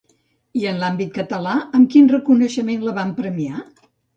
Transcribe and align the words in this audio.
I 0.59 0.63
en 0.71 0.79
l'àmbit 0.83 1.11
català, 1.17 1.53
amb 1.81 1.91
quin 1.97 2.09
reconeixement 2.15 2.89
la 2.89 2.99
van 2.99 3.17
premiar? 3.23 3.65